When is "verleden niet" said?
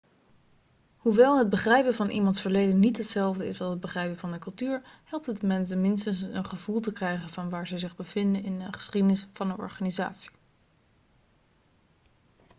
2.41-2.97